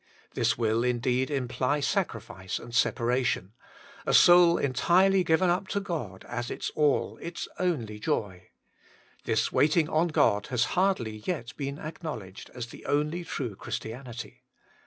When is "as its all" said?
6.27-7.17